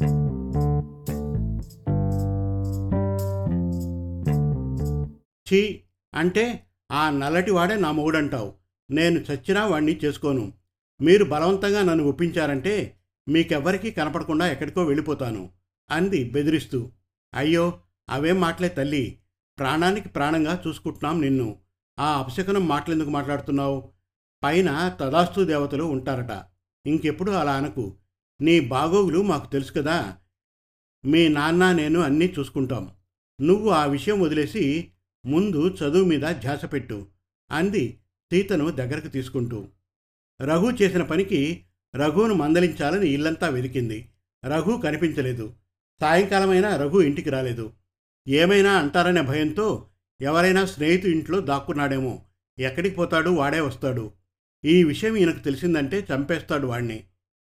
ఛీ 0.00 0.06
అంటే 6.14 6.66
ఆ 6.92 7.10
నల్లటివాడే 7.10 7.76
నా 7.76 7.92
మొగుడంటావు. 7.92 8.54
నేను 8.90 9.18
చచ్చినా 9.18 9.66
వాణ్ణి 9.66 10.00
చేసుకోను. 10.04 10.52
మీరు 11.00 11.24
బలవంతంగా 11.24 11.82
నన్ను 11.82 12.04
ఒప్పించారంటే 12.04 12.96
మీకెవ్వరికీ 13.28 13.90
కనపడకుండా 13.90 14.50
ఎక్కడికో 14.50 14.82
వెళ్ళిపోతాను 14.82 15.50
అంది 15.90 16.30
బెదిరిస్తూ. 16.30 16.90
అయ్యో 17.34 17.80
అవేం 18.10 18.40
మాటలే 18.40 18.68
తల్లి. 18.68 19.18
ప్రాణానికి 19.58 20.08
ప్రాణంగా 20.08 20.62
చూసుకుంటున్నాం 20.66 21.20
నిన్ను. 21.20 21.56
ఆ 21.98 22.18
అపశకునం 22.18 22.68
మాటలెందుకు 22.68 23.10
మాట్లాడుతున్నావు? 23.10 23.92
పైన 24.44 24.96
తదాస్తు 25.00 25.44
దేవతలు 25.44 25.84
ఉంటారట. 25.84 26.44
ఇంకెప్పుడు 26.86 27.30
అలా 27.30 27.52
అనకు. 27.52 27.94
నీ 28.40 28.60
బాగోగులు 28.60 29.22
మాకు 29.22 29.52
తెలుసు 29.52 29.72
కదా. 29.72 30.16
మీ 31.04 31.28
నాన్న 31.28 31.72
నేను 31.72 32.00
అన్నీ 32.00 32.34
చూసుకుంటాం. 32.38 32.90
నువ్వు 33.40 33.70
ఆ 33.70 33.84
విషయం 33.84 34.20
వదిలేసి 34.20 34.90
ముందు 35.26 35.76
చదువు 35.76 36.04
మీద 36.04 36.20
ధ్యాస 36.20 36.64
పెట్టు 36.64 37.06
అంది 37.50 38.00
సీతను 38.32 38.70
దగ్గరకు 38.70 39.08
తీసుకుంటూ. 39.08 39.68
రఘు 40.42 40.70
చేసిన 40.82 41.02
పనికి 41.02 41.64
రఘును 41.96 42.34
మందలించాలని 42.34 43.08
ఇల్లంతా 43.08 43.48
వెతికింది 43.48 44.08
రఘు 44.44 44.80
కనిపించలేదు. 44.84 45.54
సాయంకాలమైనా 46.00 46.76
రఘు 46.76 47.00
ఇంటికి 47.00 47.30
రాలేదు. 47.30 47.72
ఏమైనా 48.28 48.72
అంటారనే 48.72 49.20
భయంతో 49.20 49.86
ఎవరైనా 50.20 50.64
స్నేహితు 50.64 51.06
ఇంట్లో 51.06 51.40
దాక్కున్నాడేమో. 51.40 52.22
ఎక్కడికి 52.58 52.96
పోతాడు? 52.96 53.30
వాడే 53.30 53.60
వస్తాడు. 53.60 54.12
ఈ 54.64 54.84
విషయం 54.84 55.16
ఈయనకు 55.16 55.38
తెలిసిందంటే 55.38 56.06
చంపేస్తాడు 56.14 56.66
వాణ్ణి. 56.66 57.04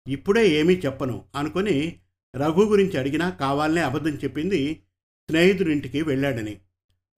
ఇప్పుడే 0.08 0.50
ఏమీ 0.50 0.73
చెప్పను 0.86 1.26
అనుకొని 1.36 2.00
రఘు 2.36 2.62
గురించి 2.62 2.98
అడిగినా 2.98 3.30
కావాలనే 3.30 3.82
అబద్ధం 3.82 4.12
చెప్పింది 4.12 4.84
స్నేహితుడింటికి 5.30 6.02
వెళ్ళాడని. 6.02 6.60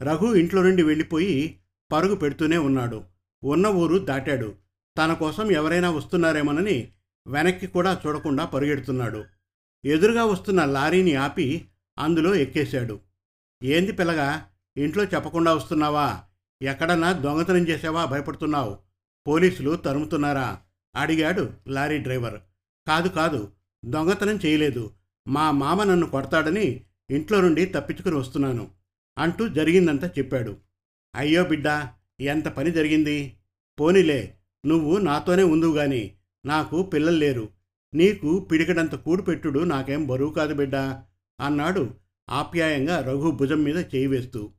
రఘు 0.02 0.36
ఇంట్లో 0.36 0.64
నుండి 0.64 0.84
వెళ్ళిపోయి 0.84 1.60
పరుగు 1.92 2.16
పెడుతూనే 2.16 2.58
ఉన్నాడు. 2.58 3.04
ఉన్న 3.44 3.68
ఊరు 3.68 3.98
దాటాడు. 3.98 4.56
తన 4.98 5.14
కోసం 5.14 5.52
ఎవరైనా 5.52 5.92
వస్తున్నారేమోనని 5.92 6.92
వెనక్కి 7.28 7.68
కూడా 7.68 8.02
చూడకుండా 8.08 8.46
పరుగెడుతున్నాడు. 8.46 9.26
ఎదురుగా 9.86 10.26
వస్తున్న 10.26 10.66
లారీని 10.66 11.16
ఆపి 11.16 11.68
అందులో 12.00 12.36
ఎక్కేశాడు. 12.36 13.00
ఏంది 13.64 13.92
పిల్లగా 13.92 14.46
ఇంట్లో 14.78 15.04
చెప్పకుండా 15.04 15.54
వస్తున్నావా? 15.54 16.24
ఎక్కడన్నా 16.62 17.12
దొంగతనం 17.12 17.68
చేసావా? 17.68 18.06
భయపడుతున్నావు? 18.06 18.78
పోలీసులు 19.28 19.76
తరుముతున్నారా? 19.76 20.58
అడిగాడు 20.96 21.54
లారీ 21.68 21.98
డ్రైవర్. 21.98 22.40
కాదు 22.88 23.08
కాదు. 23.08 23.52
దొంగతనం 23.86 24.40
చేయలేదు. 24.46 24.92
మా 25.28 25.52
మామ 25.52 25.84
నన్ను 25.84 26.08
కొడతాడని 26.08 26.82
ఇంట్లో 27.10 27.42
నుండి 27.42 27.66
తప్పించుకుని 27.66 28.16
వస్తున్నాను 28.16 28.68
అంటూ 29.18 29.48
జరిగిందంతా 29.48 30.08
చెప్పాడు. 30.08 30.58
అయ్యో 31.16 31.44
బిడ్డ 31.44 31.68
ఎంత 32.22 32.48
పని 32.48 32.72
జరిగింది? 32.72 33.38
పోనీలే 33.80 34.36
నువ్వు 34.66 34.98
నాతోనే 34.98 35.44
ఉందువు 35.44 35.76
గాని 35.76 36.12
నాకు 36.46 36.84
పిల్లలు 36.84 37.18
లేరు. 37.18 37.50
నీకు 37.94 38.40
పిడికడంత 38.40 38.96
కూడుపెట్టుడు 38.96 39.60
నాకేం 39.60 40.08
బరువు 40.08 40.34
కాదు 40.34 40.54
బిడ్డ 40.54 40.76
అన్నాడు 41.40 41.94
ఆప్యాయంగా 42.30 43.02
రఘు 43.02 43.32
భుజం 43.32 43.64
మీద 43.64 43.78
చేయి 43.96 44.08
వేస్తూ. 44.08 44.52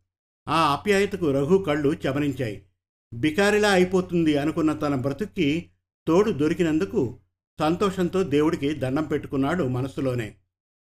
ఆ 0.49 0.56
ఆప్యాయతకు 0.73 1.31
రఘు 1.31 1.65
కళ్ళు 1.67 1.95
చెమరించాయి 2.06 2.65
బికారిలా 3.12 3.71
అయిపోతుంది 3.71 4.37
అనుకున్న 4.37 4.73
తన 4.73 4.95
బ్రతుక్కి 4.95 5.71
తోడు 6.06 6.31
దొరికినందుకు 6.31 7.21
సంతోషంతో 7.61 8.23
దేవుడికి 8.23 8.75
దండం 8.75 9.05
పెట్టుకున్నాడు 9.05 9.64
మనసులోనే. 9.64 10.34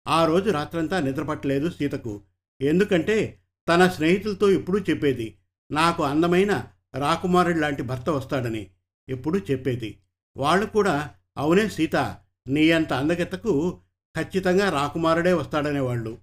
ఆ 0.08 0.26
రోజు 0.26 0.50
రాత్రంతా 0.50 1.00
నిద్రపట్టలేదు 1.00 1.70
సీతకు. 1.70 2.22
ఎందుకంటే 2.60 3.40
తన 3.68 3.86
స్నేహితులతో 3.86 4.50
ఎప్పుడూ 4.50 4.78
చెప్పేది 4.78 5.38
నాకు 5.70 6.02
అందమైన 6.02 6.66
రాకుమారుడు 6.94 7.58
లాంటి 7.58 7.82
భర్త 7.82 8.10
వస్తాడని 8.10 8.70
ఎప్పుడూ 9.08 9.38
చెప్పేది. 9.38 9.98
వాళ్ళు 10.36 10.66
కూడా 10.66 11.10
అవునే 11.36 11.68
సీత 11.68 12.16
నీ 12.48 12.70
అంత 12.70 12.92
అందగెత్తకు 12.92 13.80
ఖచ్చితంగా 14.16 14.70
రాకుమారుడే 14.70 15.32
వస్తాడనేవాళ్ళు. 15.32 16.18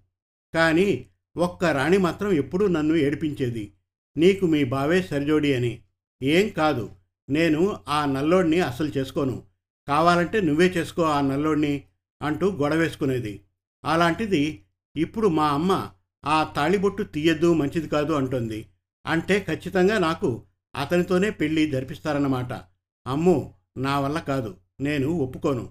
కానీ 0.53 1.06
ఒక్క 1.38 1.66
రాణి 1.66 1.97
మాత్రం 1.97 2.31
ఎప్పుడూ 2.31 2.67
నన్ను 2.67 2.96
ఏడిపించేది. 2.96 3.73
నీకు 4.17 4.46
మీ 4.46 4.63
బావే 4.63 5.01
సరిజోడి 5.01 5.53
అని. 5.53 5.84
ఏం 6.23 6.50
కాదు 6.50 6.90
నేను 7.29 7.79
ఆ 7.88 8.06
నల్లోడిని 8.06 8.59
అసలు 8.59 8.88
చేసుకోను. 8.88 9.44
కావాలంటే 9.88 10.41
నువ్వే 10.41 10.67
చేసుకో 10.67 11.01
ఆ 11.01 11.21
నల్లోడిని 11.21 11.83
అంటూ 12.21 12.51
గొడవేసుకునేది. 12.51 13.41
అలాంటిది 13.85 14.63
ఇప్పుడు 14.95 15.27
మా 15.27 15.47
అమ్మ 15.47 15.89
ఆ 16.25 16.44
తాళిబొట్టు 16.44 17.03
తీయద్దు 17.03 17.53
మంచిది 17.53 17.88
కాదు 17.88 18.13
అంటుంది. 18.13 18.67
అంటే 19.05 19.39
ఖచ్చితంగా 19.39 19.99
నాకు 19.99 20.43
అతనితోనే 20.75 21.29
పెళ్ళి 21.29 21.72
జరిపిస్తారన్నమాట. 21.72 22.53
అమ్మో 23.07 23.53
నా 23.77 23.99
వల్ల 23.99 24.19
కాదు. 24.19 24.57
నేను 24.79 25.09
ఒప్పుకోను. 25.09 25.69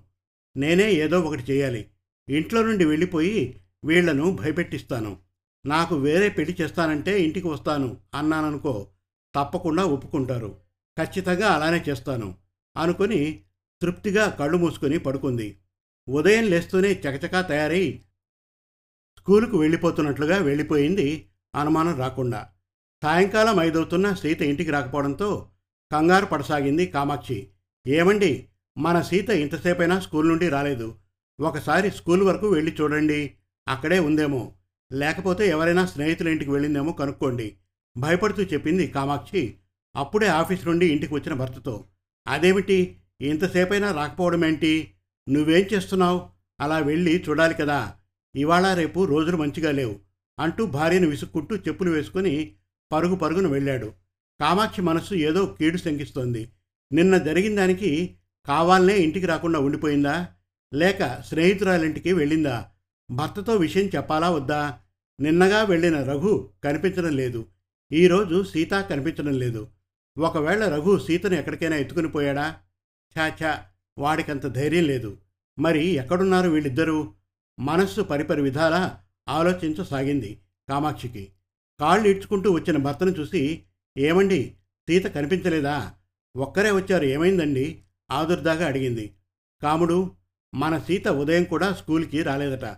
నేనే 0.57 0.93
ఏదో 0.93 1.21
ఒకటి 1.21 1.43
చేయాలి. 1.43 1.91
ఇంట్లో 2.29 2.63
నుండి 2.63 2.85
వెళ్ళిపోయి 2.85 3.61
వీళ్ళను 3.85 4.31
భయపెట్టిస్తాను. 4.31 5.17
నాకు 5.67 5.97
వేరే 5.97 6.29
పెళ్ళి 6.29 6.57
చేస్తానంటే 6.61 7.23
ఇంటికి 7.23 7.47
వస్తాను 7.47 7.97
అన్నాననుకో 8.15 8.87
తప్పకుండా 9.35 9.85
ఒప్పుకుంటారు. 9.85 10.57
ఖచ్చితంగా 10.99 11.49
అలానే 11.49 11.85
చేస్తాను 11.89 12.35
అనుకుని 12.77 13.43
తృప్తిగా 13.83 14.29
కళ్ళు 14.29 14.57
మూసుకొని 14.57 14.99
పడుకుంది. 14.99 15.59
ఉదయం 16.09 16.45
లేస్తూనే 16.45 16.93
చకచకా 16.93 17.41
తయారై 17.41 18.01
స్కూలుకు 19.19 19.59
వెళ్ళిపోతున్నట్లుగా 19.59 20.39
వెళ్ళిపోయింది 20.39 21.29
అనుమానం 21.55 21.99
రాకుండా. 21.99 22.49
సాయంకాలం 23.03 23.61
ఐదవుతున్న 23.61 24.15
సీత 24.15 24.43
ఇంటికి 24.43 24.71
రాకపోవడంతో 24.71 25.51
కంగారు 25.93 26.27
పడసాగింది 26.27 26.87
కామాక్షి. 26.87 27.49
ఏమండి? 27.87 28.49
మన 28.79 29.01
సీత 29.01 29.31
ఇంతసేపైనా 29.31 30.01
స్కూల్ 30.01 30.29
నుండి 30.29 30.49
రాలేదు. 30.49 30.95
ఒకసారి 31.41 31.91
స్కూల్ 31.91 32.23
వరకు 32.23 32.49
వెళ్ళి 32.49 32.77
చూడండి. 32.81 33.35
అక్కడే 33.69 33.99
ఉందేమో. 33.99 34.53
లేకపోతే 34.93 35.49
ఎవరైనా 35.49 35.87
స్నేహితుల 35.87 36.29
ఇంటికి 36.29 36.51
వెళ్ళిందేమో 36.51 36.93
కనుక్కోండి. 36.93 37.57
భయపడుతూ 37.97 38.43
చెప్పింది 38.43 38.87
కామాక్షి. 38.87 39.55
అప్పుడే 39.97 40.27
ఆఫీస్ 40.27 40.67
నుండి 40.67 40.87
ఇంటికి 40.93 41.15
వచ్చిన 41.15 41.35
భర్తతో. 41.35 41.85
అదేమిటి? 42.27 43.02
ఇంతసేపైనా 43.23 43.93
రాకపోవడం 43.93 44.45
ఏంటి? 44.45 44.93
నువ్వేం 45.29 45.67
చేస్తున్నావు? 45.75 46.29
అలా 46.61 46.79
వెళ్ళి 46.79 47.25
చూడాలి 47.29 47.55
కదా. 47.55 47.93
ఇవాళ 48.37 48.75
రేపు 48.75 49.05
రోజులు 49.05 49.37
మంచిగా 49.37 49.71
లేవు 49.71 50.01
అంటూ 50.39 50.67
భార్యను 50.67 51.09
విసుక్కుంటూ 51.09 51.57
చెప్పులు 51.57 51.91
వేసుకుని 51.91 52.55
పరుగు 52.93 53.15
పరుగున 53.15 53.47
వెళ్ళాడు. 53.47 53.93
కామాక్షి 54.41 54.83
మనస్సు 54.83 55.15
ఏదో 55.15 55.47
కీడు 55.47 55.77
శంకిస్తోంది. 55.77 56.53
నిన్న 56.93 57.19
జరిగిన 57.19 57.57
దానికి 57.57 58.17
కావాలనే 58.47 58.97
ఇంటికి 58.97 59.27
రాకుండా 59.27 59.59
ఉండిపోయిందా? 59.59 60.29
లేక 60.75 61.23
స్నేహితురాలింటికి 61.23 62.13
వెళ్ళిందా? 62.13 62.69
భర్తతో 63.11 63.57
విషయం 63.57 63.85
చెప్పాలా 63.85 64.31
వద్దా? 64.31 64.79
నిన్నగా 65.21 65.63
వెళ్ళిన 65.63 66.03
రఘు 66.03 66.51
కనిపించడం 66.65 67.17
లేదు. 67.17 67.47
ఈరోజు 67.93 68.45
సీత 68.53 68.73
కనిపించడం 68.73 69.39
లేదు. 69.39 69.69
ఒకవేళ 70.19 70.69
రఘు 70.69 70.99
సీతను 71.07 71.35
ఎక్కడికైనా 71.35 71.77
ఎత్తుకుని 71.77 72.09
పోయాడా? 72.09 72.57
ఛాఛా 73.21 73.65
వాడికంత 73.99 74.47
ధైర్యం 74.47 74.85
లేదు. 74.85 75.19
మరి 75.59 75.87
ఎక్కడున్నారు 75.87 76.51
వీళ్ళిద్దరూ? 76.51 77.13
మనస్సు 77.61 78.01
పరిపరి 78.01 78.43
విధాలా 78.43 79.01
ఆలోచించసాగింది 79.29 80.41
కామాక్షికి. 80.69 81.29
కాళ్ళు 81.81 82.09
ఇడ్చుకుంటూ 82.09 82.53
వచ్చిన 82.53 82.77
భర్తను 82.77 83.11
చూసి 83.11 83.63
ఏమండి 83.99 84.55
సీత 84.89 85.05
కనిపించలేదా? 85.05 85.93
ఒక్కరే 86.37 86.71
వచ్చారు 86.71 87.05
ఏమైందండి? 87.05 87.79
ఆదుర్దాగా 88.13 88.67
అడిగింది. 88.67 89.15
కాముడు 89.63 90.11
మన 90.55 90.79
సీత 90.79 91.09
ఉదయం 91.09 91.45
కూడా 91.45 91.73
స్కూల్కి 91.73 92.23
రాలేదట. 92.23 92.77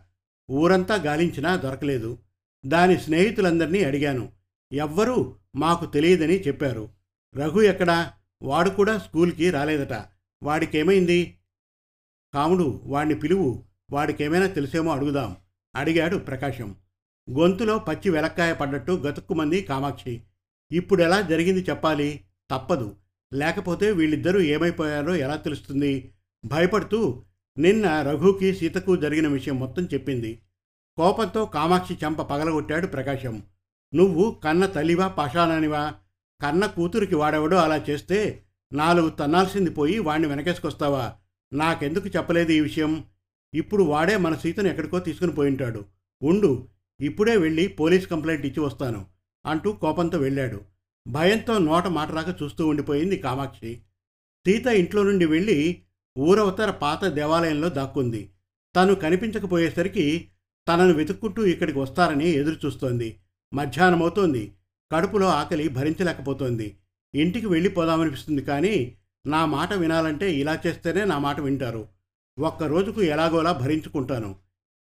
ఊరంతా 0.51 0.95
గాలించినా 0.95 1.57
దొరకలేదు. 1.57 2.19
దాని 2.67 3.01
స్నేహితులందరినీ 3.01 3.85
అడిగాను. 3.85 4.33
ఎవ్వరూ 4.73 5.35
మాకు 5.57 5.87
తెలియదని 5.87 6.41
చెప్పారు. 6.41 6.89
రఘు 7.37 7.61
ఎక్కడా? 7.61 8.13
వాడు 8.43 8.71
కూడా 8.71 8.99
స్కూల్కి 8.99 9.51
రాలేదట. 9.51 10.14
వాడికేమైంది? 10.45 11.39
కాముడు 12.35 12.81
వాణ్ణి 12.85 13.15
పిలువు 13.15 13.65
వాడికేమైనా 13.91 14.47
తెలిసేమో 14.47 14.93
అడుగుదాం 14.93 15.37
అడిగాడు 15.77 16.17
ప్రకాశం. 16.17 16.77
గొంతులో 17.31 17.79
పచ్చి 17.79 18.11
వెలక్కాయ 18.11 18.55
పడ్డట్టు 18.55 18.93
గతుక్కుమంది 18.93 19.63
కామాక్షి. 19.63 20.23
ఇప్పుడెలా 20.73 21.21
జరిగింది 21.21 21.61
చెప్పాలి? 21.61 22.25
తప్పదు. 22.51 22.97
లేకపోతే 23.35 23.93
వీళ్ళిద్దరూ 23.93 24.41
ఏమైపోయారో 24.41 25.17
ఎలా 25.17 25.37
తెలుస్తుంది? 25.37 26.15
భయపడుతూ 26.45 27.25
నిన్న 27.59 28.03
రఘుకి 28.03 28.55
సీతకు 28.55 28.97
జరిగిన 28.97 29.29
విషయం 29.29 29.57
మొత్తం 29.57 29.85
చెప్పింది. 29.85 30.43
కోపంతో 30.97 31.47
కామాక్షి 31.47 31.95
చెంప 32.05 32.23
పగలగొట్టాడు 32.23 32.87
ప్రకాశం. 32.87 33.43
నువ్వు 33.95 34.41
కన్న 34.45 34.67
తల్లివా 34.67 35.09
పాషాణానివా? 35.09 35.95
కన్న 36.43 36.67
కూతురికి 36.67 37.15
వాడెవడో 37.15 37.57
అలా 37.57 37.77
చేస్తే 37.77 38.44
నాలుగు 38.75 39.09
తన్నాల్సింది 39.09 39.71
పోయి 39.71 39.99
వాణ్ణి 39.99 40.29
వెనకేసుకొస్తావా? 40.29 41.13
నాకెందుకు 41.53 42.09
చెప్పలేదు 42.09 42.53
ఈ 42.53 42.61
విషయం? 42.61 43.05
ఇప్పుడు 43.55 43.83
వాడే 43.83 44.17
మన 44.17 44.35
సీతను 44.35 44.69
ఎక్కడికో 44.69 44.99
తీసుకుని 44.99 45.33
పోయింటాడు. 45.33 45.85
ఉండు 46.23 46.69
ఇప్పుడే 47.01 47.37
వెళ్ళి 47.37 47.69
పోలీస్ 47.69 48.07
కంప్లైంట్ 48.07 48.47
ఇచ్చి 48.47 48.61
వస్తాను 48.61 49.07
అంటూ 49.47 49.73
కోపంతో 49.73 50.19
వెళ్ళాడు. 50.19 50.61
భయంతో 51.09 51.59
నోట 51.59 51.87
మాట 51.87 52.11
రాక 52.11 52.43
చూస్తూ 52.43 52.67
ఉండిపోయింది 52.67 53.17
కామాక్షి. 53.17 53.75
సీత 54.47 54.67
ఇంట్లో 54.67 55.03
నుండి 55.03 55.25
వెళ్ళి 55.25 55.83
ఊరవతర 56.19 56.71
పాత 56.71 57.05
దేవాలయంలో 57.05 57.69
దాక్కుంది. 57.69 58.31
తను 58.77 58.95
కనిపించకపోయేసరికి 58.95 60.29
తనను 60.69 60.93
వెతుక్కుంటూ 60.93 61.45
ఇక్కడికి 61.45 61.79
వస్తారని 61.79 62.31
ఎదురు 62.31 62.67
చూస్తోంది 62.67 63.21
మధ్యాహ్నమవుతోంది. 63.55 64.53
కడుపులో 64.93 65.27
ఆకలి 65.27 65.69
భరించలేకపోతోంది. 65.69 66.77
ఇంటికి 67.15 67.47
వెళ్ళిపోదామనిపిస్తుంది 67.47 68.43
కానీ 68.43 68.97
నా 69.27 69.47
మాట 69.47 69.73
వినాలంటే 69.73 70.35
ఇలా 70.35 70.63
చేస్తేనే 70.67 71.05
నా 71.05 71.19
మాట 71.19 71.41
వింటారు. 71.41 71.89
ఒక్క 72.39 72.63
రోజుకు 72.63 73.03
ఎలాగోలా 73.03 73.53
భరించుకుంటాను. 73.53 74.37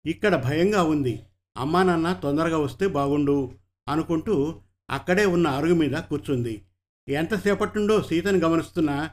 ఇక్కడ 0.06 0.36
భయంగా 0.36 0.84
ఉంది. 0.84 1.24
అమ్మా 1.58 1.84
నాన్న 1.84 2.20
తొందరగా 2.24 2.58
వస్తే 2.58 2.88
బాగుండు 2.88 3.52
అనుకుంటూ 3.90 4.62
అక్కడే 4.90 5.26
ఉన్న 5.26 5.48
అరుగు 5.48 5.74
మీద 5.74 5.92
కూర్చుంది. 5.92 6.62
ఎంతసేపట్టుండో 7.10 8.02
సీతను 8.02 8.40
గమనిస్తున్న 8.40 9.10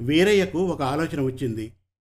వీరయ్యకు 0.00 0.58
ఒక 0.58 0.82
ఆలోచన 0.82 1.20
వచ్చింది. 1.20 1.72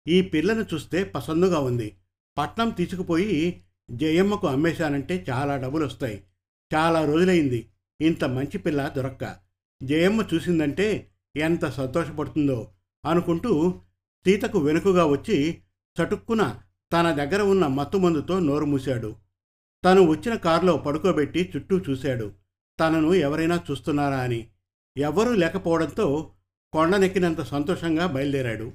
ఈ 0.09 0.23
పిల్లను 0.23 0.65
చూస్తే 0.75 1.05
పసందుగా 1.05 1.59
ఉంది. 1.59 1.97
పట్నం 2.39 2.71
తీసుకుపోయి 2.71 3.63
జయమ్మకు 3.91 4.47
అమ్మేశానంటే 4.47 5.27
చాలా 5.31 5.57
డబ్బులు 5.57 5.85
వస్తాయి 5.85 6.25
చాలా 6.75 7.05
రోజులైంది. 7.05 7.69
ఇంత 8.01 8.25
మంచి 8.25 8.59
పిల్ల 8.59 8.89
దొరక్క. 8.97 9.50
జయమ్మ 9.83 10.25
చూసిందంటే 10.35 11.11
ఎంత 11.37 11.67
సంతోషపడుతుందో 11.67 12.73
అనుకుంటూ 13.09 13.81
సీతకు 14.27 14.59
వెనుకగా 14.59 15.05
వచ్చి 15.05 15.63
చటుక్కున 16.03 16.61
తన 16.93 17.11
దగ్గర 17.11 17.43
ఉన్న 17.43 17.67
మత్తుమందుతో 17.67 18.39
నోరు 18.39 18.65
మూశాడు. 18.65 19.17
తను 19.85 20.03
వచ్చిన 20.03 20.35
కారులో 20.35 20.77
పడుకోబెట్టి 20.77 21.53
చుట్టూ 21.57 21.79
చూశాడు. 21.79 22.33
తనను 22.81 23.15
ఎవరైనా 23.15 23.61
చూస్తున్నారా 23.71 24.17
అని. 24.17 24.49
ఎవ్వరూ 24.97 25.35
లేకపోవడంతో 25.35 26.33
కొండనెక్కినంత 26.73 27.41
సంతోషంగా 27.41 28.07
బయలుదేరాడు. 28.07 28.73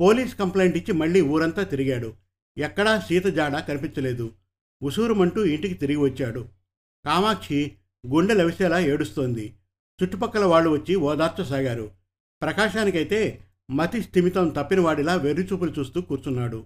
పోలీస్ 0.00 0.34
కంప్లైంట్ 0.34 0.76
ఇచ్చి 0.76 0.92
మళ్ళీ 0.92 1.20
ఊరంతా 1.20 1.62
తిరిగాడు. 1.62 2.14
ఎక్కడా 2.58 3.00
సీత 3.00 3.26
జాడ 3.26 3.58
కనిపించలేదు. 3.58 4.32
ఉసూరుమంటూ 4.82 5.44
ఇంటికి 5.44 5.74
తిరిగి 5.74 5.96
వచ్చాడు. 5.96 6.48
కామాక్షి 7.04 7.72
గుండె 8.06 8.34
లవిసేలా 8.34 8.78
ఏడుస్తోంది. 8.78 9.56
చుట్టుపక్కల 10.02 10.44
వాళ్ళు 10.44 10.70
వచ్చి 10.70 10.94
ఓదార్చసాగారు. 10.94 11.90
ప్రకాశానికైతే 12.42 13.40
మతి 13.70 14.02
స్థిమితం 14.02 14.48
తప్పినవాడిలా 14.48 15.14
వెర్రిచూపులు 15.14 15.72
చూస్తూ 15.78 16.00
కూర్చున్నాడు. 16.00 16.64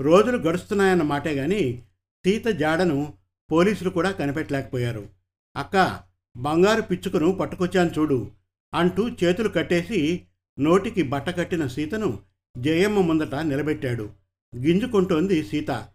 రోజులు 0.00 0.36
గడుస్తున్నాయన్న 0.36 1.02
మాటే 1.02 1.32
గాని 1.32 1.82
సీత 2.26 2.46
జాడను 2.46 3.12
పోలీసులు 3.52 3.90
కూడా 3.90 4.10
కనిపెట్టలేకపోయారు. 4.10 5.08
అక్క 5.56 6.00
బంగారు 6.36 6.82
పిచ్చుకను 6.82 7.32
పట్టుకొచ్చాను 7.32 7.90
చూడు 7.98 8.30
అంటూ 8.74 9.08
చేతులు 9.08 9.48
కట్టేసి 9.48 10.24
నోటికి 10.60 11.02
బట్ట 11.02 11.30
కట్టిన 11.30 11.66
సీతను 11.66 12.18
జయమ్మ 12.58 13.00
ముందట 13.00 13.34
నిలబెట్టాడు. 13.34 14.10
గింజుకుంటోంది 14.56 15.44
సీత. 15.44 15.88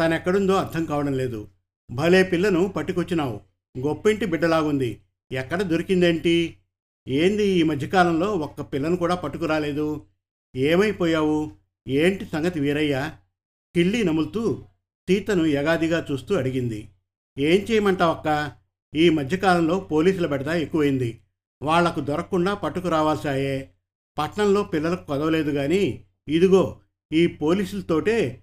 తనెక్కడుందో 0.00 0.54
అర్థం 0.54 0.84
కావడం 0.84 1.12
లేదు. 1.12 1.48
భలే 1.90 2.22
పిల్లను 2.22 2.68
పట్టుకొచ్చినావు. 2.68 3.40
గొప్పింటి 3.78 4.26
బిడ్డలాగుంది. 4.26 5.00
ఎక్కడ 5.32 5.62
దొరికిందేంటి? 5.62 6.56
ఏంది 7.08 7.46
ఈ 7.46 7.62
మధ్యకాలంలో 7.62 8.32
ఒక్క 8.32 8.60
పిల్లను 8.60 8.96
కూడా 8.96 9.14
పట్టుకురాలేదు? 9.14 10.02
ఏమైపోయావు? 10.56 11.52
ఏంటి 11.88 12.24
సంగతి 12.24 12.60
వీరయ్య? 12.60 13.10
కిళ్ళి 13.74 14.04
నములుతూ 14.04 14.64
సీతను 15.08 15.46
యగాదిగా 15.46 16.06
చూస్తూ 16.12 16.34
అడిగింది. 16.34 16.88
ఏం 17.38 17.66
చేయమంటావక్క 17.70 18.52
ఈ 18.94 19.10
మధ్యకాలంలో 19.10 19.80
పోలీసుల 19.80 20.26
బెడద 20.26 20.48
ఎక్కువైంది. 20.48 21.18
వాళ్ళకు 21.62 22.00
దొరకకుండా 22.00 22.54
పట్టుకురావాల్సాయే. 22.54 23.70
పట్నంలో 24.18 24.62
పిల్లలకు 24.62 25.06
కొదవలేదు 25.06 25.50
గాని 25.50 26.04
ఇదిగో 26.28 26.80
ఈ 27.12 27.26
పోలీసులతోటే 27.26 28.42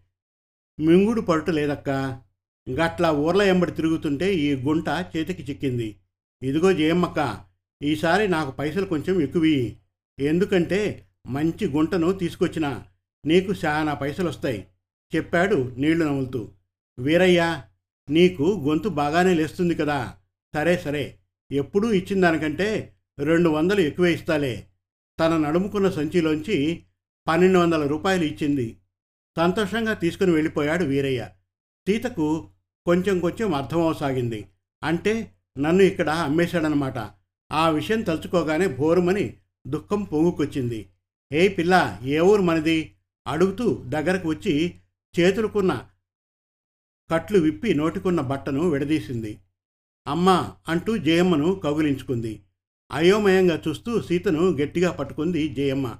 మింగుడు 0.80 1.22
పడుట 1.22 1.50
లేదక్కా. 1.50 2.22
గట్లా 2.70 3.12
ఊర్ల 3.12 3.42
ఎంబడి 3.42 3.72
తిరుగుతుంటే 3.72 4.36
ఈ 4.36 4.56
గుంట 4.56 5.06
చేతికి 5.18 5.44
చిక్కింది. 5.44 5.96
ఇదిగో 6.44 6.74
జయమ్మక్క 6.74 7.40
ఈసారి 7.84 8.28
నాకు 8.28 8.52
పైసలు 8.52 8.86
కొంచెం 8.86 9.22
ఎక్కువి. 9.22 9.78
ఎందుకంటే 10.20 11.08
మంచి 11.28 11.68
గుంటను 11.68 12.12
తీసుకొచ్చిన. 12.12 12.84
నీకు 13.26 13.54
చాలా 13.66 13.94
పైసలు 13.94 14.30
వస్తాయి 14.30 14.68
చెప్పాడు 15.16 15.76
నీళ్ళు 15.78 16.06
నములుతూ. 16.06 16.50
వీరయ్య 17.00 17.62
నీకు 18.10 18.64
గొంతు 18.68 18.90
బాగానే 18.90 19.34
లేస్తుంది 19.34 19.76
కదా. 19.76 20.14
సరే 20.56 20.78
సరే. 20.78 21.18
ఎప్పుడూ 21.52 21.92
ఇచ్చిన 21.92 22.22
దానికంటే 22.22 22.94
రెండు 23.20 23.50
వందలు 23.50 23.82
ఎక్కువే 23.82 24.14
ఇస్తాలే. 24.14 24.68
తన 25.20 25.38
నడుముకున్న 25.38 25.90
సంచిలోంచి 25.90 26.84
పన్నెండు 27.28 27.60
వందల 27.60 27.88
రూపాయలు 27.88 28.24
ఇచ్చింది. 28.24 28.78
సంతోషంగా 29.38 29.94
తీసుకుని 29.94 30.32
వెళ్ళిపోయాడు 30.32 30.84
వీరయ్య. 30.84 31.30
సీతకు 31.88 32.50
కొంచెం 32.86 33.20
కొంచెం 33.20 33.56
అర్థమవసాగింది. 33.56 34.46
అంటే 34.84 35.32
నన్ను 35.58 35.84
ఇక్కడ 35.84 36.10
అమ్మేశాడనమాట 36.10 37.10
ఆ 37.52 37.70
విషయం 37.70 38.02
తలుచుకోగానే 38.02 38.68
బోరుమని 38.68 39.38
దుఃఖం 39.68 40.04
పొంగుకొచ్చింది. 40.04 40.90
ఏ 41.34 41.48
పిల్ల 41.48 42.00
ఏ 42.04 42.20
ఊరు 42.20 42.42
మనది? 42.42 42.96
అడుగుతూ 43.28 43.84
దగ్గరకు 43.88 44.30
వచ్చి 44.30 44.80
చేతులుకున్న 45.20 45.90
కట్లు 47.12 47.40
విప్పి 47.40 47.74
నోటికున్న 47.74 48.22
బట్టను 48.22 48.70
విడదీసింది. 48.70 49.40
అమ్మా 50.08 50.52
అంటూ 50.68 50.98
జయమ్మను 50.98 51.56
కౌగిలించుకుంది. 51.56 52.44
అయోమయంగా 52.92 53.62
చూస్తూ 53.68 54.02
సీతను 54.02 54.52
గట్టిగా 54.52 54.92
పట్టుకుంది 54.92 55.48
జయమ్మ. 55.48 55.98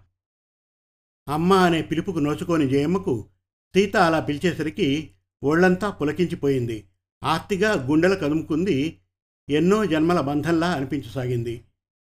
అమ్మ 1.28 1.54
అనే 1.54 1.82
పిలుపుకు 1.82 2.20
నోచుకోని 2.20 2.70
జయమ్మకు 2.70 3.30
సీత 3.76 3.98
అలా 3.98 4.20
పిలిచేసరికి 4.20 5.14
ఒళ్ళంతా 5.44 5.90
పులకించిపోయింది. 5.90 6.88
ఆత్తిగా 7.24 7.86
గుండెలు 7.86 8.16
కదుముకుంది 8.16 9.00
ఎన్నో 9.50 9.86
జన్మల 9.86 10.20
బంధంలా 10.20 10.72
అనిపించసాగింది. 10.72 11.62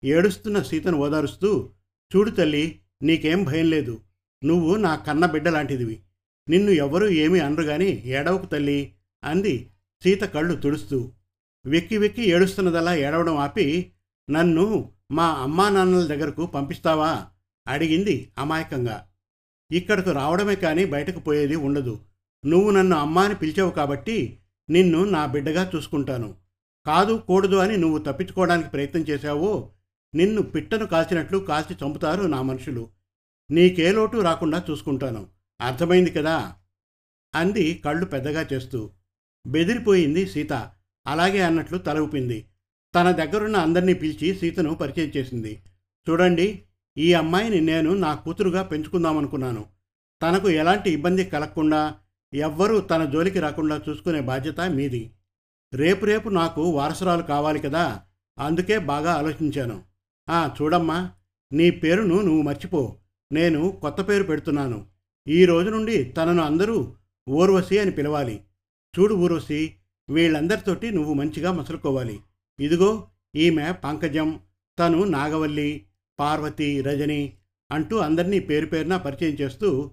ఏడుస్తున్న 0.04 0.62
సీతను 0.62 0.98
ఓదారుస్తూ 0.98 1.70
చూడు 2.16 2.30
తల్లి 2.30 2.80
నీకేం 3.02 3.44
భయం 3.44 3.70
లేదు. 3.70 4.00
నువ్వు 4.44 4.76
నా 4.76 4.96
కన్న 4.96 5.26
బిడ్డ 5.26 5.48
లాంటిదివి 5.48 6.00
నిన్ను 6.48 6.70
ఎవరూ 6.70 7.08
ఏమీ 7.08 7.38
అనరు 7.38 7.62
గాని 7.62 8.02
ఏడవకు 8.06 8.46
తల్లి 8.46 8.92
అంది 9.24 9.70
సీత 10.02 10.22
కళ్ళు 10.22 10.54
తుడుస్తూ. 10.54 11.12
వెక్కి 11.66 11.98
వెక్కి 11.98 12.30
ఏడుస్తున్నదలా 12.30 12.94
ఏడవడం 12.94 13.36
ఆపి 13.36 13.92
నన్ను 14.30 14.92
మా 15.12 15.26
అమ్మా 15.26 15.68
నాన్నల 15.68 16.06
దగ్గరకు 16.06 16.46
పంపిస్తావా? 16.46 17.26
అడిగింది 17.68 18.28
అమాయకంగా. 18.38 19.06
ఇక్కడకు 19.72 20.10
రావడమే 20.10 20.54
కానీ 20.54 20.84
బయటకు 20.84 21.20
పోయేది 21.20 21.56
ఉండదు. 21.56 21.98
నువ్వు 22.46 22.70
నన్ను 22.70 22.96
అమ్మ 22.96 23.18
అని 23.18 23.34
పిలిచావు 23.34 23.70
కాబట్టి 23.70 24.38
నిన్ను 24.70 25.04
నా 25.04 25.26
బిడ్డగా 25.26 25.70
చూసుకుంటాను. 25.74 26.34
కాదు 26.86 27.22
కూడదు 27.28 27.56
అని 27.56 27.76
నువ్వు 27.76 27.98
తప్పించుకోవడానికి 27.98 28.68
ప్రయత్నం 28.68 29.02
చేశావో 29.02 29.72
నిన్ను 30.14 30.42
పిట్టను 30.42 30.86
కాల్చినట్లు 30.86 31.38
కాల్చి 31.38 31.76
చంపుతారు 31.84 32.22
నా 32.22 32.42
మనుషులు. 32.42 32.88
నీకే 33.50 33.92
లోటు 33.92 34.18
రాకుండా 34.18 34.62
చూసుకుంటాను. 34.70 35.26
అర్థమైంది 35.60 36.10
కదా? 36.10 36.54
అంది 37.34 37.82
కళ్ళు 37.84 38.04
పెద్దగా 38.04 38.46
చేస్తూ. 38.52 38.90
బెదిరిపోయింది 39.46 40.26
సీత. 40.26 40.52
అలాగే 41.06 41.40
అన్నట్లు 41.40 41.78
తల 41.78 41.98
ఊపింది. 41.98 42.44
తన 42.94 43.10
దగ్గరున్న 43.10 43.56
అందరినీ 43.56 43.94
పిలిచి 43.94 44.34
సీతను 44.34 44.74
పరిచయం 44.74 45.12
చేసింది. 45.16 45.62
చూడండి 46.10 46.62
ఈ 46.98 47.12
అమ్మాయిని 47.12 47.60
నేను 47.60 47.94
నా 47.94 48.14
కూతురుగా 48.14 48.62
పెంచుకుందామనుకున్నాను. 48.62 49.66
తనకు 50.22 50.50
ఎలాంటి 50.50 50.90
ఇబ్బంది 50.90 51.24
కలగకుండా 51.24 51.94
ఎవ్వరూ 52.34 52.80
తన 52.80 53.04
జోలికి 53.04 53.40
రాకుండా 53.40 53.80
చూసుకునే 53.88 54.20
బాధ్యత 54.20 54.60
మీది. 54.60 55.10
రేపు 55.74 56.04
రేపు 56.04 56.28
నాకు 56.28 56.62
వారసురాలు 56.62 57.22
కావాలి 57.22 57.58
కదా. 57.58 58.00
అందుకే 58.38 58.78
బాగా 58.78 59.12
ఆలోచించాను. 59.12 59.82
ఆ 60.30 60.54
చూడమ్మా 60.62 61.10
నీ 61.52 61.70
పేరును 61.70 62.20
నువ్వు 62.20 62.42
మర్చిపో. 62.42 62.96
నేను 63.32 63.78
కొత్త 63.80 64.00
పేరు 64.00 64.22
పెడుతున్నాను. 64.22 64.86
ఈ 65.28 65.44
రోజు 65.44 65.70
నుండి 65.70 66.04
తనను 66.04 66.42
అందరూ 66.42 66.94
ఊర్వశి 67.28 67.78
అని 67.78 67.90
పిలవాలి. 67.90 68.40
చూడు 68.98 69.14
ఊర్వశి 69.14 69.74
వీళ్ళందరితోటి 70.10 70.90
నువ్వు 70.90 71.14
మంచిగా 71.14 71.52
మసులుకోవాలి. 71.52 72.20
ఇదిగో 72.60 73.06
ఈమె 73.34 73.72
పంకజం 73.72 74.40
తను 74.78 75.04
నాగవల్లి 75.04 75.86
పార్వతి 76.20 76.80
రజని 76.80 77.32
అంటూ 77.72 77.96
అందరినీ 77.96 78.38
పేరు 78.38 78.66
పేరున 78.66 78.96
పరిచయం 78.96 79.34
చేస్తూ 79.34 79.90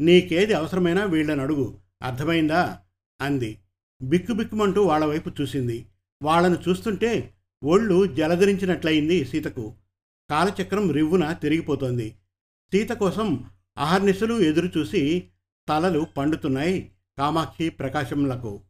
నీకేది 0.00 0.52
అవసరమైనా 0.52 1.04
వీళ్ళని 1.04 1.40
అడుగు. 1.40 1.78
అర్థమైందా? 2.02 2.78
అంది. 3.20 3.58
బిక్కుబిక్కుమంటూ 4.02 4.82
వాళ్ళ 4.82 5.04
వైపు 5.04 5.30
చూసింది. 5.40 5.86
వాళ్ళను 6.22 6.58
చూస్తుంటే 6.68 7.34
ఒళ్ళు 7.64 8.06
జలధరించినట్లయింది 8.06 9.24
సీతకు. 9.24 9.74
కాలచక్రం 10.30 10.90
రివ్వున 10.90 11.32
తిరిగిపోతోంది. 11.32 12.10
సీత 12.72 12.90
కోసం 12.90 13.44
అహర్నిశలు 13.78 14.34
ఎదురుచూసి 14.34 15.28
తలలు 15.68 16.06
పండుతున్నాయి 16.16 16.90
కామాక్షి 17.18 17.68
ప్రకాశంలకు 17.68 18.60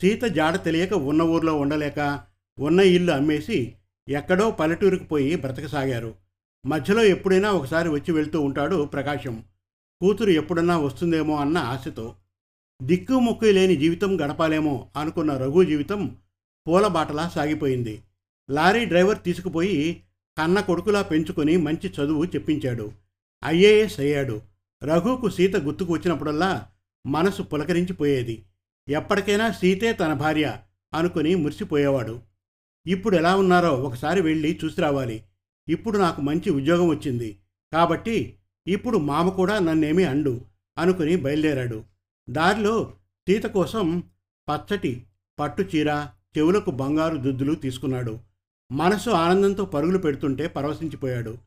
సీత 0.00 0.22
జాడ 0.22 0.64
తెలియక 0.64 0.94
ఉన్న 0.94 1.22
ఊర్లో 1.22 1.56
ఉండలేక 1.56 2.20
ఉన్న 2.58 2.80
ఇల్లు 2.80 3.12
అమ్మేసి 3.12 3.74
ఎక్కడో 4.08 4.50
పల్లెటూరుకు 4.50 5.04
పోయి 5.04 5.36
బ్రతకసాగారు. 5.36 6.14
మధ్యలో 6.66 7.04
ఎప్పుడైనా 7.04 7.52
ఒకసారి 7.52 7.88
వచ్చి 7.88 8.12
వెళ్తూ 8.12 8.40
ఉంటాడు 8.40 8.84
ప్రకాశం. 8.84 9.44
కూతురు 10.00 10.30
ఎప్పుడన్నా 10.30 10.78
వస్తుందేమో 10.78 11.36
అన్న 11.36 11.58
ఆశతో. 11.58 12.14
దిక్కుముక్కు 12.82 13.44
లేని 13.44 13.76
జీవితం 13.76 14.20
గడపాలేమో 14.20 14.86
అనుకున్న 14.96 15.36
రఘు 15.36 15.62
జీవితం 15.62 16.16
పూలబాటలా 16.68 17.28
సాగిపోయింది. 17.28 18.02
లారీ 18.50 18.84
డ్రైవర్ 18.84 19.22
తీసుకుపోయి 19.22 20.02
కన్న 20.38 20.60
కొడుకులా 20.60 21.02
పెంచుకొని 21.02 21.56
మంచి 21.56 21.88
చదువు 21.88 22.24
చెప్పించాడు. 22.24 22.92
ఐఏఎస్ 23.44 24.00
అయ్యాడు. 24.00 24.42
రఘుకు 24.82 25.30
సీత 25.30 25.56
గుర్తుకు 25.56 25.92
వచ్చినప్పుడల్లా 25.92 26.66
మనసు 27.06 27.42
పులకరించిపోయేది. 27.42 28.44
ఎప్పటికైనా 28.88 29.52
సీతే 29.52 29.92
తన 29.92 30.12
భార్య 30.12 30.56
అనుకుని 30.94 31.34
మురిసిపోయేవాడు. 31.34 32.20
ఇప్పుడు 32.86 33.16
ఎలా 33.16 33.36
ఉన్నారో 33.36 33.70
ఒకసారి 33.70 34.20
వెళ్ళి 34.20 34.60
చూసి 34.64 34.80
రావాలి. 34.80 35.22
ఇప్పుడు 35.68 35.98
నాకు 35.98 36.20
మంచి 36.20 36.50
ఉద్యోగం 36.50 36.88
వచ్చింది. 36.88 37.38
కాబట్టి 37.72 38.36
ఇప్పుడు 38.66 38.98
మామ 38.98 39.28
కూడా 39.28 39.58
నన్నేమీ 39.58 40.04
అండు 40.04 40.40
అనుకుని 40.78 41.16
బయలుదేరాడు. 41.16 41.84
దారిలో 42.30 42.92
తీత 43.26 43.44
కోసం 43.44 44.02
పచ్చటి 44.48 45.06
పట్టు 45.38 45.62
చీర 45.62 46.06
చెవులకు 46.38 46.70
బంగారు 46.70 47.16
దుద్దులు 47.16 47.54
తీసుకున్నాడు. 47.54 48.18
మనసు 48.72 49.10
ఆనందంతో 49.10 49.64
పరుగులు 49.64 49.98
పెడుతుంటే 49.98 50.46
పరవశించిపోయాడు. 50.46 51.38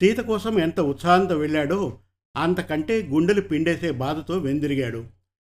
తీత 0.00 0.18
కోసం 0.18 0.58
ఎంత 0.58 0.80
ఉత్సాహంతో 0.80 1.36
వెళ్ళాడో 1.36 1.98
అంతకంటే 2.36 3.02
గుండెలు 3.02 3.40
పిండేసే 3.40 3.90
బాధతో 3.90 4.38
వెందిరిగాడు. 4.38 5.06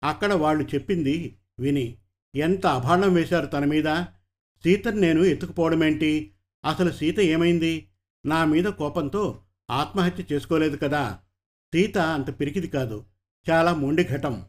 అక్కడ 0.04 0.34
వాళ్ళు 0.34 0.64
చెప్పింది 0.64 1.38
విని 1.60 1.98
ఎంత 2.36 2.68
అభాండం 2.68 3.14
వేశారు 3.14 3.46
తన 3.46 3.66
మీద? 3.66 4.04
సీతను 4.64 4.98
నేను 4.98 5.22
ఎత్తుకుపోవడమేంటి? 5.22 6.34
అసలు 6.66 6.92
సీత 6.92 7.20
ఏమైంది? 7.20 7.90
నా 8.26 8.46
మీద 8.46 8.66
కోపంతో 8.66 9.40
ఆత్మహత్య 9.72 10.24
చేసుకోలేదు 10.32 10.78
కదా? 10.78 11.20
సీత 11.76 11.98
అంత 11.98 12.40
పిరికిది 12.40 12.68
కాదు. 12.68 13.06
చాలా 13.50 13.74
మొండి 13.74 14.04
ఘటం. 14.04 14.46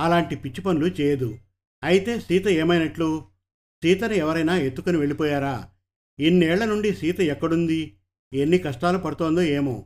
అలాంటి 0.00 0.36
పిచ్చి 0.36 0.60
పనులు 0.60 0.86
చేయదు. 0.86 1.38
అయితే 1.84 2.20
సీత 2.20 2.48
ఏమైనట్లు? 2.48 3.24
సీతను 3.82 4.12
ఎవరైనా 4.12 4.56
ఎత్తుకుని 4.56 4.96
వెళ్ళిపోయారా? 4.96 5.68
ఇన్నేళ్ళ 6.20 6.64
నుండి 6.64 6.94
సీత 6.94 7.20
ఎక్కడుంది? 7.20 7.96
ఎన్ని 8.32 8.58
కష్టాలు 8.58 8.98
పడుతోందో 8.98 9.42
ఏమో? 9.42 9.84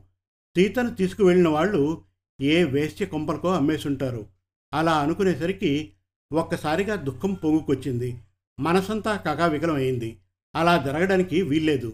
సీతను 0.57 0.95
తీసుకువెళ్ళిన 0.95 1.47
వాళ్ళు 1.47 2.01
ఏ 2.41 2.63
వేస్య 2.63 3.05
కొంపలకో 3.05 3.53
అమ్మేసుంటారు. 3.53 4.25
అలా 4.73 4.91
అనుకునేసరికి 4.91 5.93
ఒక్కసారిగా 6.33 6.95
దుఃఖం 6.95 7.33
పొంగుకొచ్చింది. 7.33 8.17
మనసంతా 8.59 9.15
కకావికలం 9.15 9.75
అయింది 9.75 10.17
అలా 10.55 10.83
జరగడానికి 10.85 11.41
వీల్లేదు. 11.41 11.93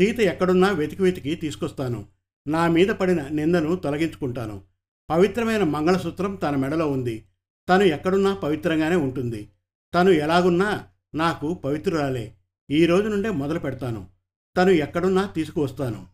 సీత 0.00 0.20
ఎక్కడున్నా 0.20 0.70
వెతికి 0.70 1.02
వెతికి 1.02 1.34
తీసుకొస్తాను. 1.34 2.06
నా 2.48 2.66
మీద 2.66 2.88
పడిన 2.88 3.28
నిందను 3.28 3.76
తొలగించుకుంటాను. 3.76 4.62
పవిత్రమైన 5.10 5.62
మంగళసూత్రం 5.62 6.34
తన 6.34 6.56
మెడలో 6.56 6.90
ఉంది. 6.90 7.24
తను 7.68 7.82
ఎక్కడున్నా 7.82 8.34
పవిత్రంగానే 8.34 8.96
ఉంటుంది. 8.96 9.48
తను 9.94 10.10
ఎలాగున్నా 10.10 10.86
నాకు 11.14 11.54
పవిత్రురాలే. 11.54 12.34
ఈ 12.70 12.86
రోజు 12.86 13.08
నుండే 13.08 13.30
మొదలు 13.30 13.58
పెడతాను. 13.58 14.08
తను 14.56 14.70
ఎక్కడున్నా 14.70 15.26
తీసుకువస్తాను. 15.26 16.06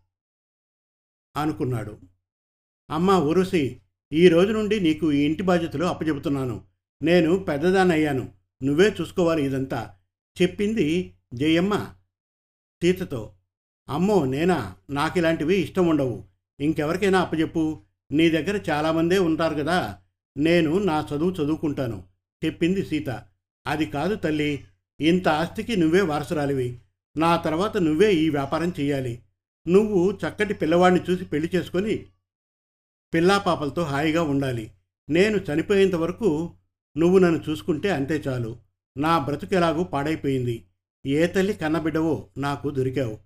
అనుకున్నాడు. 1.36 1.98
అమ్మ 2.90 3.10
ఊరుసి 3.10 3.80
ఈ 4.12 4.28
రోజు 4.28 4.52
నుండి 4.52 4.80
నీకు 4.80 5.12
ఈ 5.12 5.24
ఇంటి 5.24 5.42
బాధ్యతలు 5.42 5.84
అప్పచెబుతున్నాను. 5.84 6.64
నేను 7.02 7.36
పెద్దదానయ్యాను 7.36 8.32
నువ్వే 8.62 8.96
చూసుకోవాలి 9.00 9.44
ఇదంతా. 9.44 9.94
చెప్పింది 10.42 11.14
జయమ్మ 11.34 11.94
సీతతో 12.82 13.34
అమ్మో 13.88 14.24
నేనా? 14.24 14.76
నాకు 14.90 15.18
ఇలాంటివి 15.18 15.56
ఇష్టం 15.56 15.86
ఉండవు 15.86 16.24
ఇంకెవరికైనా 16.60 17.20
అప్పచెప్పు. 17.20 17.82
నీ 18.12 18.30
దగ్గర 18.30 18.60
చాలామందే 18.70 19.18
ఉంటారు 19.18 19.54
కదా. 19.54 19.98
నేను 20.36 20.78
నా 20.78 21.08
చదువు 21.14 21.30
చదువుకుంటాను 21.30 22.04
చెప్పింది 22.44 22.86
సీత. 22.86 23.22
అది 23.66 23.86
కాదు 23.86 24.14
తల్లి 24.14 24.64
ఇంత 25.00 25.28
ఆస్తికి 25.28 25.76
నువ్వే 25.76 26.00
వారసురాలివి. 26.00 26.80
నా 27.16 27.36
తర్వాత 27.36 27.76
నువ్వే 27.76 28.14
ఈ 28.14 28.30
వ్యాపారం 28.30 28.68
చెయ్యాలి. 28.68 29.22
నువ్వు 29.68 30.18
చక్కటి 30.26 30.54
పిల్లవాడిని 30.54 31.00
చూసి 31.10 31.24
పెళ్ళి 31.24 31.50
చేసుకొని 31.54 32.06
పిల్లాపాపలతో 33.14 33.82
హాయిగా 33.82 34.22
ఉండాలి. 34.22 34.70
నేను 35.10 35.36
చనిపోయేంత 35.36 35.94
వరకు 35.94 36.54
నువ్వు 36.96 37.18
నన్ను 37.18 37.50
చూసుకుంటే 37.50 37.90
అంతే 37.90 38.22
చాలు. 38.28 38.58
నా 38.96 39.18
బ్రతుకెలాగూ 39.18 39.84
పాడైపోయింది. 39.84 40.64
ఏ 41.06 41.26
తల్లి 41.26 41.52
కన్నబిడ్డవో 41.52 42.28
నాకు 42.38 42.70
దొరికావు. 42.70 43.18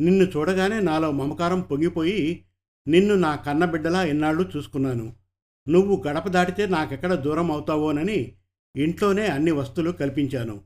నిన్ను 0.00 0.24
చూడగానే 0.24 0.80
నాలో 0.80 1.10
మమకారం 1.10 1.60
పొంగిపోయి 1.60 2.44
నిన్ను 2.88 3.14
నా 3.14 3.36
కన్నబిడ్డలా 3.36 4.04
ఎన్నాళ్ళు 4.04 4.50
చూసుకున్నాను. 4.56 5.23
నువ్వు 5.68 6.02
గడప 6.06 6.28
దాటితే 6.28 6.66
నాకెక్కడ 6.66 7.14
దూరం 7.14 7.50
అవుతావోనని 7.50 8.32
ఇంట్లోనే 8.76 9.26
అన్ని 9.26 9.50
వస్తువులు 9.50 9.90
కల్పించాను. 9.90 10.60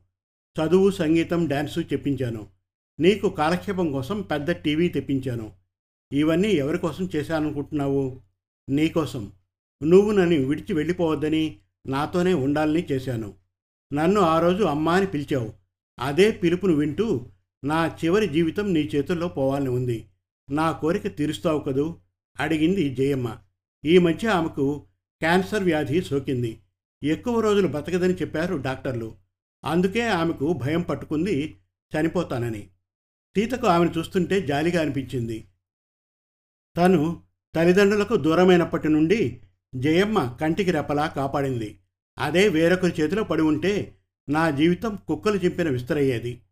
చదువు 0.59 0.91
సంగీతం 0.91 1.47
డ్యాన్సు 1.47 1.81
చెప్పించాను. 1.81 2.49
నీకు 3.01 3.29
కాలక్షేపం 3.29 3.93
కోసం 3.93 4.23
పెద్ద 4.23 4.51
టీవీ 4.51 4.89
తెప్పించాను. 4.89 5.53
ఇవన్నీ 6.13 6.49
ఎవరి 6.49 6.79
కోసం 6.79 7.11
చేశాననుకుంటున్నావు? 7.17 8.21
నీకోసం 8.69 9.33
నువ్వు 9.83 10.13
నన్ను 10.13 10.37
విడిచి 10.37 10.73
వెళ్ళిపోవద్దని 10.73 11.59
నాతోనే 11.87 12.35
ఉండాలని 12.35 12.87
చేశాను. 12.93 13.35
నన్ను 13.93 14.21
ఆ 14.21 14.41
రోజు 14.41 14.65
అమ్మ 14.65 14.89
అని 14.89 15.07
పిలిచావు. 15.07 15.53
అదే 16.01 16.31
పిలుపును 16.31 16.75
వింటూ 16.75 17.27
నా 17.65 17.97
చివరి 18.05 18.27
జీవితం 18.27 18.75
నీ 18.75 18.81
చేతుల్లో 18.81 19.29
పోవాలని 19.29 19.69
ఉంది. 19.69 20.07
నా 20.51 20.73
కోరిక 20.73 21.17
తీరుస్తావు 21.17 21.61
కదూ? 21.61 21.97
అడిగింది 22.41 22.95
జయమ్మ. 22.95 23.37
ఈ 23.85 23.99
మధ్య 23.99 24.29
ఆమెకు 24.29 24.85
క్యాన్సర్ 25.21 25.65
వ్యాధి 25.65 26.03
సోకింది. 26.03 26.61
ఎక్కువ 27.03 27.41
రోజులు 27.41 27.69
బతకదని 27.69 28.15
చెప్పారు 28.15 28.57
డాక్టర్లు. 28.57 29.17
అందుకే 29.65 30.09
ఆమెకు 30.09 30.53
భయం 30.53 30.81
పట్టుకుంది 30.81 31.61
చనిపోతానని. 31.93 32.63
సీతకు 33.37 33.67
ఆమెను 33.67 33.99
చూస్తుంటే 33.99 34.47
జాలిగా 34.47 34.81
అనిపించింది. 34.81 35.49
తను 36.77 37.23
తల్లిదండ్రులకు 37.55 38.17
దూరమైనప్పటి 38.17 38.89
నుండి 38.89 39.41
జయమ్మ 39.75 40.37
కంటికి 40.41 40.71
రెపలా 40.71 41.07
కాపాడింది. 41.07 41.79
అదే 42.19 42.49
వేరొకరి 42.49 43.03
చేతిలో 43.03 43.25
పడి 43.25 43.43
ఉంటే 43.43 43.95
నా 44.29 44.51
జీవితం 44.51 44.99
కుక్కలు 45.09 45.37
చింపిన 45.37 45.69
విస్తరయ్యేది. 45.69 46.43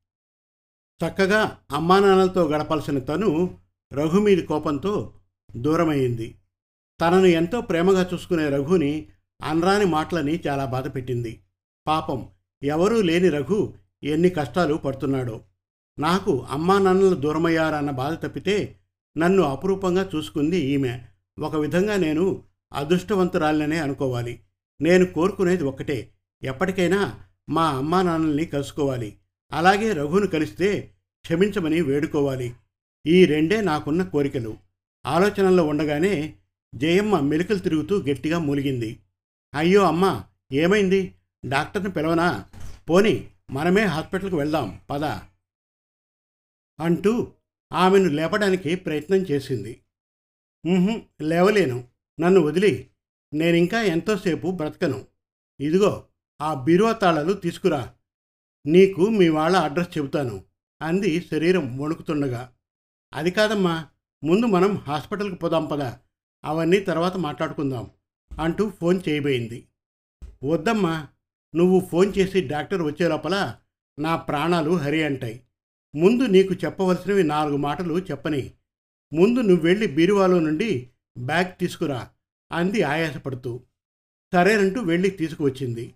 చక్కగా 1.06 1.58
అమ్మానాన్నలతో 1.70 2.48
గడపాల్సిన 2.48 2.98
తను 2.98 3.58
రఘు 3.92 4.18
మీది 4.18 4.42
కోపంతో 4.42 5.14
దూరమయ్యింది. 5.56 6.34
తనను 7.00 7.26
ఎంతో 7.26 7.60
ప్రేమగా 7.60 8.10
చూసుకునే 8.14 8.48
రఘుని 8.48 9.06
అనరాని 9.42 9.84
మాటలని 9.84 10.40
చాలా 10.48 10.64
బాధపెట్టింది 10.64 11.42
పాపం 11.86 12.28
ఎవరూ 12.62 13.02
లేని 13.02 13.28
రఘు 13.28 13.74
ఎన్ని 14.02 14.30
కష్టాలు 14.30 14.74
పడుతున్నాడో. 14.74 15.40
నాకు 15.98 16.46
అమ్మా 16.50 16.78
నాన్నలు 16.78 17.14
దూరమయ్యారన్న 17.14 17.90
బాధ 17.90 18.26
తప్పితే 18.26 18.76
నన్ను 19.18 19.42
అపురూపంగా 19.42 20.10
చూసుకుంది 20.14 20.56
ఈమె. 20.56 21.00
ఒక 21.38 21.56
విధంగా 21.56 21.96
నేను 21.96 22.42
అదృష్టవంతురాలనే 22.72 23.78
అనుకోవాలి. 23.78 24.40
నేను 24.80 25.06
కోరుకునేది 25.06 25.64
ఒక్కటే. 25.64 26.10
ఎప్పటికైనా 26.42 27.14
మా 27.48 27.68
అమ్మా 27.68 28.02
నాన్నల్ని 28.02 28.44
కలుసుకోవాలి. 28.44 29.16
అలాగే 29.52 29.92
రఘును 29.92 30.26
కలిస్తే 30.26 30.94
క్షమించమని 31.22 31.80
వేడుకోవాలి. 31.80 32.54
ఈ 33.06 33.24
రెండే 33.24 33.60
నాకున్న 33.60 34.02
కోరికలు. 34.02 34.56
ఆలోచనల్లో 35.06 35.66
ఉండగానే 35.66 36.34
జయమ్మ 36.74 37.20
మెలికలు 37.20 37.58
తిరుగుతూ 37.58 38.02
గట్టిగా 38.02 38.38
మూలిగింది. 38.38 39.00
అయ్యో 39.54 39.82
అమ్మా 39.82 40.24
ఏమైంది? 40.52 41.14
డాక్టర్ని 41.46 41.90
పిలవనా? 41.90 42.44
పోని 42.90 43.30
మనమే 43.50 43.84
హాస్పిటల్కి 43.84 44.36
వెళ్దాం 44.36 44.80
పద. 44.90 45.04
అంటూ 46.80 47.32
ఆమెను 47.72 48.04
లేపడానికి 48.04 48.74
ప్రయత్నం 48.74 49.18
చేసింది. 49.18 49.82
లేవలేను. 51.22 51.88
నన్ను 52.20 52.40
వదిలి. 52.40 52.90
నేనింకా 53.34 53.82
ఎంతోసేపు 53.82 54.50
బ్రతకను. 54.50 55.06
ఇదిగో 55.60 56.04
ఆ 56.40 56.54
బీరువా 56.54 56.92
తాళాలు 56.92 57.32
తీసుకురా. 57.32 57.94
నీకు 58.66 59.08
మీ 59.08 59.28
వాళ్ళ 59.28 59.56
అడ్రస్ 59.56 59.98
చెబుతాను 59.98 60.44
అంది 60.82 61.20
శరీరం 61.20 61.78
వణుకుతుండగా. 61.78 62.52
అది 63.12 63.30
కాదమ్మా 63.30 63.86
ముందు 64.24 64.46
మనం 64.46 64.76
హాస్పిటల్కి 64.76 65.36
పోదాం 65.36 65.66
పదా. 65.66 65.98
అవన్నీ 66.44 66.80
తర్వాత 66.80 67.16
మాట్లాడుకుందాం 67.16 67.90
అంటూ 68.38 68.70
ఫోన్ 68.70 69.00
చేయబోయింది. 69.08 69.68
వద్దమ్మా 70.44 71.08
నువ్వు 71.54 71.80
ఫోన్ 71.80 72.12
చేసి 72.18 72.48
డాక్టర్ 72.48 72.82
వచ్చే 72.82 73.08
లోపల 73.08 73.56
నా 73.98 74.16
ప్రాణాలు 74.16 74.70
హరి 74.70 75.02
అంటాయి. 75.02 75.42
ముందు 75.96 76.22
నీకు 76.22 76.54
చెప్పవలసినవి 76.54 77.22
నాలుగు 77.22 77.56
మాటలు 77.56 77.98
చెప్పని. 77.98 78.52
ముందు 79.12 79.40
నువ్వు 79.40 79.64
వెళ్ళి 79.64 79.86
బీరువాలో 79.86 80.40
నుండి 80.40 80.90
బ్యాగ్ 81.18 81.60
తీసుకురా 81.60 82.10
అంది 82.52 82.82
ఆయాసపడుతూ. 82.82 83.62
సరేనంటూ 84.32 84.80
వెళ్ళి 84.80 85.10
తీసుకువచ్చింది. 85.10 85.94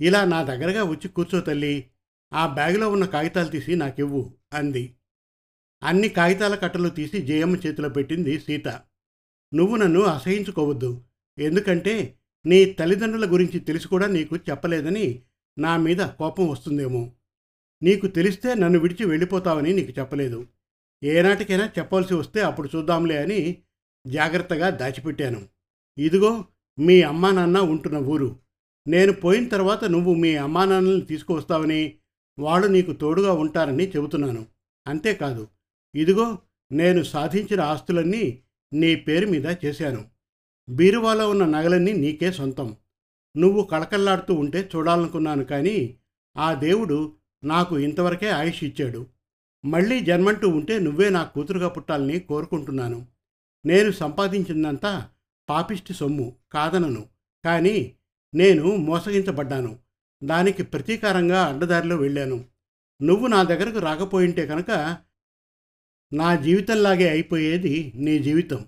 ఇలా 0.00 0.24
నా 0.24 0.42
దగ్గరగా 0.42 0.82
వచ్చి 0.82 1.08
కూర్చో 1.08 1.40
తల్లి. 1.40 1.90
ఆ 2.32 2.46
బ్యాగులో 2.46 2.90
ఉన్న 2.90 3.04
కాగితాలు 3.04 3.48
తీసి 3.48 3.76
నాకివ్వు 3.76 4.34
అంది. 4.52 4.94
అన్ని 5.82 6.08
కాగితాల 6.08 6.54
కట్టలు 6.54 6.88
తీసి 6.88 7.22
జయమ్మ 7.22 7.56
చేతిలో 7.56 7.88
పెట్టింది 7.88 8.40
సీత. 8.40 8.68
నువ్వు 9.54 9.76
నన్ను 9.76 10.00
అసహించుకోవద్దు. 10.00 11.00
ఎందుకంటే 11.38 12.16
నీ 12.46 12.64
తల్లిదండ్రుల 12.64 13.32
గురించి 13.32 13.58
తెలిసి 13.58 13.88
కూడా 13.88 14.06
నీకు 14.06 14.36
చెప్పలేదని 14.36 15.22
నా 15.58 15.76
మీద 15.76 15.96
కోపం 15.96 16.48
వస్తుందేమో. 16.48 17.12
నీకు 17.82 18.06
తెలిస్తే 18.06 18.54
నన్ను 18.54 18.78
విడిచి 18.78 19.04
వెళ్ళిపోతావని 19.04 19.72
నీకు 19.72 19.92
చెప్పలేదు. 19.98 20.46
ఏనాటికైనా 21.04 21.70
చెప్పాల్సి 21.78 22.14
వస్తే 22.14 22.40
అప్పుడు 22.40 22.68
చూద్దాంలే 22.76 23.22
అని 23.22 23.62
జాగ్రత్తగా 24.06 24.70
దాచిపెట్టాను. 24.70 25.48
ఇదిగో 25.98 26.44
మీ 26.78 27.02
అమ్మా 27.02 27.30
నాన్న 27.30 27.58
ఉంటున్న 27.58 27.98
ఊరు. 27.98 28.36
నేను 28.88 29.12
పోయిన 29.12 29.48
తర్వాత 29.48 29.84
నువ్వు 29.84 30.14
మీ 30.14 30.36
అమ్మా 30.36 30.64
నాన్నల్ని 30.64 31.06
తీసుకువస్తావని 31.06 31.94
వాళ్ళు 32.38 32.66
నీకు 32.66 32.92
తోడుగా 32.92 33.32
ఉంటారని 33.32 33.88
చెబుతున్నాను. 33.88 34.46
అంతేకాదు 34.86 35.48
ఇదిగో 35.94 36.38
నేను 36.72 37.02
సాధించిన 37.02 37.60
ఆస్తులన్నీ 37.60 38.42
నీ 38.72 38.94
పేరు 38.94 39.26
మీద 39.26 39.56
చేశాను. 39.64 40.04
బీరువాలో 40.68 41.30
ఉన్న 41.30 41.44
నగలన్నీ 41.44 41.92
నీకే 41.92 42.32
సొంతం. 42.32 42.76
నువ్వు 43.36 43.62
కళకళ్ళాడుతూ 43.62 44.34
ఉంటే 44.34 44.70
చూడాలనుకున్నాను 44.76 45.44
కానీ 45.44 45.96
ఆ 46.36 46.54
దేవుడు 46.54 47.16
నాకు 47.44 47.78
ఇంతవరకే 47.78 48.28
ఆయుష్ 48.28 48.64
ఇచ్చాడు. 48.64 49.06
మళ్ళీ 49.64 50.00
జన్మంటూ 50.00 50.48
ఉంటే 50.48 50.78
నువ్వే 50.78 51.08
నా 51.08 51.24
కూతురుగా 51.24 51.68
పుట్టాలని 51.68 52.20
కోరుకుంటున్నాను. 52.20 53.06
నేను 53.66 53.90
సంపాదించిందంతా 53.90 55.08
పాపిష్టి 55.48 55.94
సొమ్ము 55.94 56.36
కాదనను. 56.52 57.06
కానీ 57.44 57.96
నేను 58.34 58.76
మోసగించబడ్డాను. 58.76 59.78
దానికి 60.24 60.62
ప్రతీకారంగా 60.62 61.44
అడ్డదారిలో 61.44 61.96
వెళ్ళాను. 61.96 62.44
నువ్వు 63.02 63.26
నా 63.26 63.42
దగ్గరకు 63.42 63.78
రాకపోయింటే 63.78 64.46
కనుక 64.46 64.96
నా 66.12 66.36
జీవితంలాగే 66.36 67.08
అయిపోయేది 67.08 67.92
నీ 67.94 68.18
జీవితం. 68.18 68.66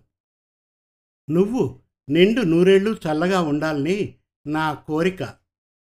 నువ్వు 1.30 1.80
నిండు 2.10 2.42
నూరేళ్ళు 2.42 2.96
చల్లగా 3.06 3.40
ఉండాలని 3.40 4.14
నా 4.46 4.74
కోరిక 4.74 5.22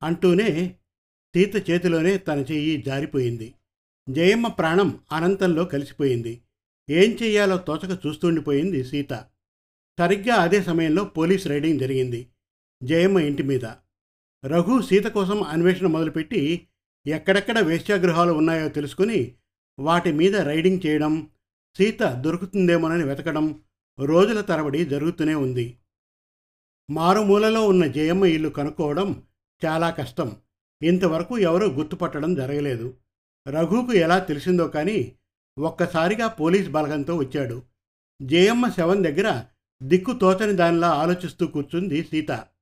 అంటూనే 0.03 0.75
సీత 1.36 1.70
చేతిలోనే 1.70 2.18
తన 2.18 2.39
చెయ్యి 2.39 2.82
జారిపోయింది. 2.82 3.53
జయమ్మ 4.10 4.48
ప్రాణం 4.48 5.00
అనంతంలో 5.12 5.65
కలిసిపోయింది. 5.65 6.41
ఏం 6.89 7.18
చెయ్యాలో 7.24 7.58
తోచక 7.58 8.00
చూస్తుండిపోయింది 8.08 8.84
సీత. 8.84 9.25
సరిగ్గా 10.00 10.36
అదే 10.36 10.63
సమయంలో 10.63 11.03
పోలీస్ 11.03 11.48
రైడింగ్ 11.48 11.80
జరిగింది 11.80 12.27
జయమ్మ 12.84 13.20
ఇంటి 13.20 13.44
మీద. 13.44 13.65
రఘు 14.46 14.82
సీత 14.82 15.06
కోసం 15.06 15.44
అన్వేషణ 15.44 15.88
మొదలుపెట్టి 15.88 16.68
ఎక్కడెక్కడ 17.08 17.60
వేశ్యాగృహాలు 17.60 18.32
ఉన్నాయో 18.32 18.70
తెలుసుకుని 18.70 19.36
వాటి 19.80 20.12
మీద 20.12 20.36
రైడింగ్ 20.36 20.82
చేయడం 20.86 21.30
సీత 21.78 22.04
దొరుకుతుందేమోనని 22.04 23.04
వెతకడం 23.04 23.62
రోజుల 24.00 24.42
తరబడి 24.42 24.86
జరుగుతూనే 24.86 25.34
ఉంది. 25.36 25.78
మారుమూలలో 26.92 27.68
ఉన్న 27.68 27.86
జయమ్మ 27.86 28.25
ఇల్లు 28.25 28.50
కనుక్కోవడం 28.50 29.24
చాలా 29.66 29.90
కష్టం. 29.90 30.36
ఇంతవరకు 30.84 31.38
ఎవరూ 31.38 31.68
గుర్తుపట్టడం 31.68 32.36
జరగలేదు. 32.36 32.98
రఘుకు 33.48 33.94
ఎలా 33.94 34.20
తెలిసిందో 34.20 34.68
కానీ 34.68 35.16
ఒక్కసారిగా 35.60 36.28
పోలీస్ 36.28 36.70
బలగంతో 36.70 37.16
వచ్చాడు. 37.16 37.63
జయమ్మ 38.22 38.70
శవం 38.70 39.04
దగ్గర 39.04 39.44
దిక్కు 39.84 40.13
తోచని 40.13 40.54
దానిలా 40.54 40.90
ఆలోచిస్తూ 40.90 41.48
కూర్చుంది 41.48 42.04
సీత. 42.04 42.44